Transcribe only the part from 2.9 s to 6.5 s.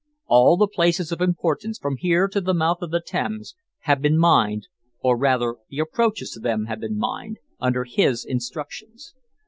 Thames, have been mined, or rather the approaches to